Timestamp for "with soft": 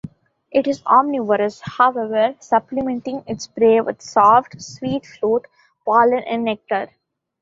3.81-4.59